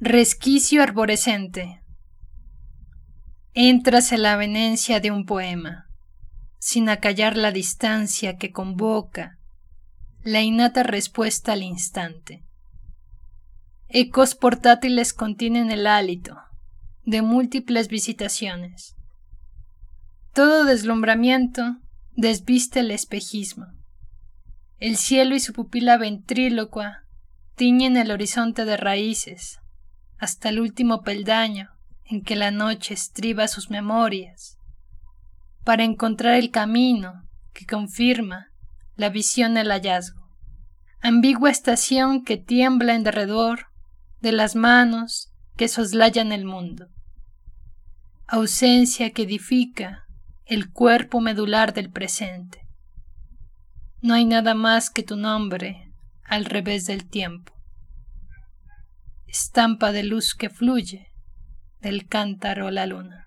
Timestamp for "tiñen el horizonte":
27.56-28.64